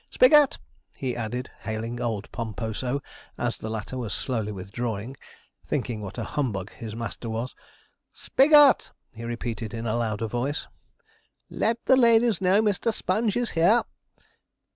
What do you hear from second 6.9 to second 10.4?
master was 'Spigot!' he repeated in a louder